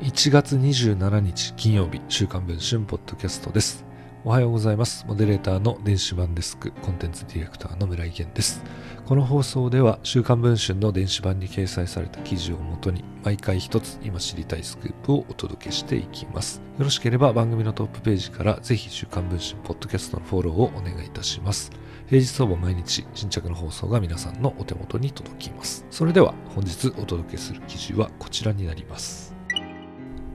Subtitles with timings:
[0.00, 3.84] 1月27日金曜日週刊文春ポッドキャストです。
[4.24, 5.04] おはようございます。
[5.08, 8.62] モデレーターの電子版デスクコンテンツディレクターの村井源です。
[9.06, 16.62] この放送では週刊文春の電子版に掲載された記事をもとに毎回一つ今知りたいスクープをお届けしていきます。
[16.78, 21.72] よろしければ番組のトップページからぜひ週刊文春ポッドキャストのフォローをお願いいたします。
[22.06, 25.84] 平日ほぼ毎日新着の放送が皆さんのお手元に届きます。
[25.90, 29.37] それでは本日お届けする記事はこちらになります。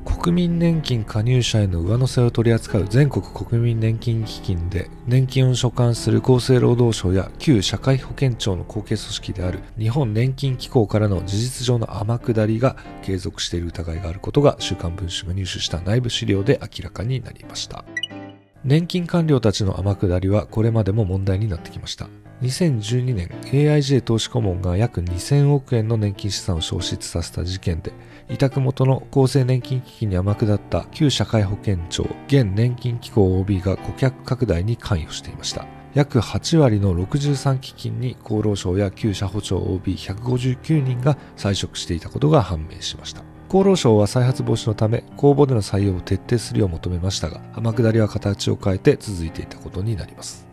[0.06, 17.84] 国民年金加入者への上乗せを取り扱う全国国民年金基金で年金を所管する厚生労働省や旧社会保険庁の後継組織である日本年金機構からの事実上の天下りが継続している疑いがあることが週刊文春が入手した内部資料で明らかになりました。
[18.66, 22.08] 年金官僚たちの天下りはこれまでも問題になってきました。
[22.42, 27.92] 2012年 AIJ 投資顧問が約2000億円の年金資産を消失させた事件で
[28.30, 35.66] 委託元の厚生年金基金に天下った旧社会保険庁現年金機構 OB が顧客拡大に関与していました。
[35.94, 43.33] 約8割の63基金に厚労省や旧社保庁 OB159 人が採食していたことが判明しました。
[43.54, 50.48] 厚労省は再発防止のため公募での採用を徹底するよう求めましたが天下りは形を変えて続いていたことになります。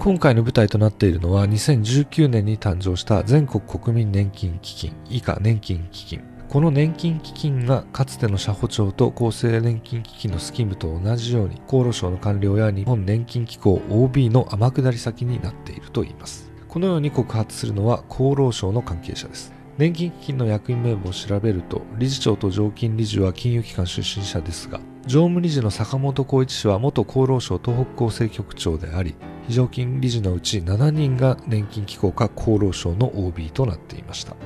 [0.00, 6.24] 今回の舞台となっているのは2019年に誕生した全国国民年金基金以下年金基金。
[6.48, 16.50] この年金基金がかつての社保庁と厚生年金基金のスキームと同じように厚労省の官僚や日本年金機構 OB の天下り先になっているといいます。
[16.66, 19.57] このように告発するのは厚労省の関係者です。
[19.78, 29.14] 年金基金の役員名簿を調べると理事長と常勤理事は金融機関出身者ですが常務理事の坂本浩一氏は元厚労省東北厚生局長であり
[29.46, 34.36] 非常勤理事のうち7人が年金機構か厚労省の OB となっていました。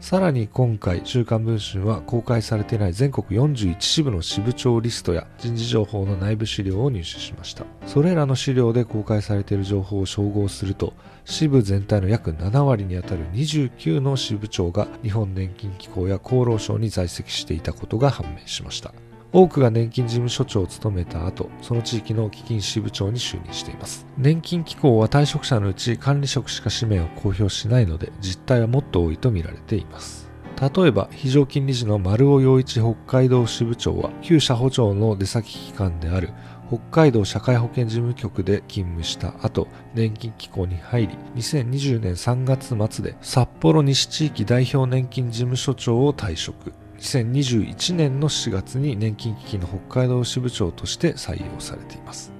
[0.00, 7.66] さらに今回、週刊文春は公開されていない全国41支部の支部長リストや人事情報の内部資料を入手しました。
[7.86, 10.94] それらの資料で公開されている情報を照合すると、
[11.26, 18.94] 支部全体の約7割にあたる29の支部長が日本年金機構や厚労省に在籍していたことが判明しました。
[19.32, 24.06] 多くが年金事務所長を務めた後、その地域の基金支部長に就任しています。
[24.18, 30.28] 年金機構は退職者のうち管理職しか氏名を公表しないので、実態はもっと多いと見られています。
[30.60, 36.30] 例えば、非常勤理事の丸尾洋一北海道支部長は、旧社保庁の出先機関である
[36.68, 46.72] 北海道社会保険事務局で勤務した後、年金機構に入り、2020年3月末で札幌西地域代表年金事務所長を退職。
[47.00, 52.30] 2021年の4月に年金基金の北海道支部長として採用されています。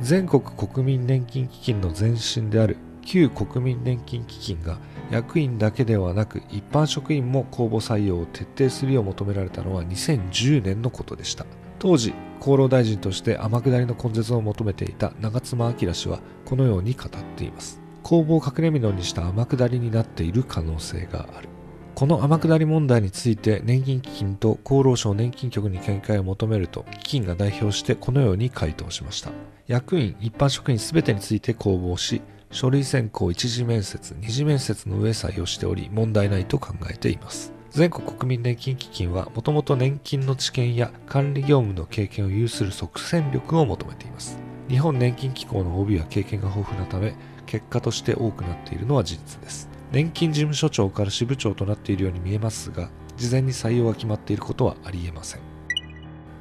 [0.00, 4.78] 全国国民年金基金の前身である旧国民年金基金が
[5.10, 11.44] 役員だけではなく一般職員も公募採用を徹底するよう求められたのは2010年のことでした。
[11.80, 17.80] 当時厚労大臣として天下りの根絶を求めていた長妻昭氏はこのように語っています。
[18.04, 21.48] 公募を隠れ蓑にした天下りになっている可能性がある。
[21.94, 29.30] この天下り問題について年金基金と厚労省年金局に見解を求めると基金が代表してこのように回答しました。
[29.68, 37.52] 役員一般職員全てについて公募し書類選考一次面接二次面接の上採用しており問題ないと考えています。
[37.70, 44.38] 全国国民年金基金はもともと年金の知見や管理業務の経験を有する即戦力を求めています。
[44.68, 47.14] 日本年金機構の OB は経験が豊富なため
[47.46, 49.71] 結果として多くなっているのは事実です。
[49.92, 52.88] 年金事務所長から支部長となっているように見えますが
[53.18, 55.40] 事前に採用が決まっていることはありえません。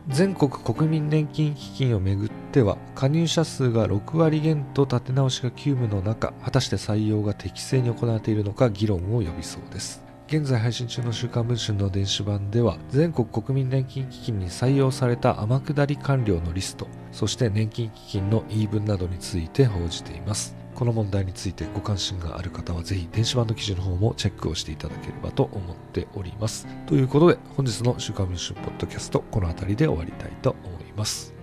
[0.08, 10.02] 全国国民年金基金をめぐっては加入者数が6割減と立て直しが急務の中果たして採用が適正に行われているのか議論を呼びそうです。
[10.28, 20.61] 現在配信中の週刊文春の電子版では全国国民年金基金に採用された天下り官僚のリストそして年金基金の言い分などについて報じています。
[20.82, 26.66] この問題についてご関心がある方はぜひ電子版の記事の方もチェックをしていただければと思っております。
[26.88, 31.41] ということで本日の週刊文春ポッドキャストこの辺りで終わりたいと思います。